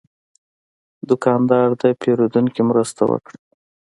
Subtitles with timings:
[1.09, 3.37] دوکاندار د پیرودونکي مرسته وکړه.